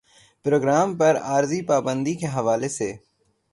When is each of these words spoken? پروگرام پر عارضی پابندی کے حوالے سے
پروگرام 0.45 0.89
پر 0.97 1.15
عارضی 1.23 1.61
پابندی 1.61 2.13
کے 2.15 2.27
حوالے 2.35 2.69
سے 2.77 2.89